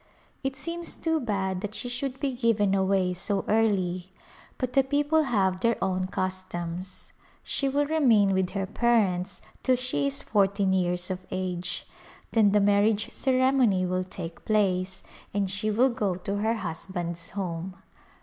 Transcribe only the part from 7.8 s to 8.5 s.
remain with